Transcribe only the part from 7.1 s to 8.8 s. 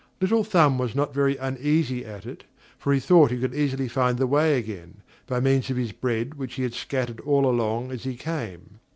all along as he came.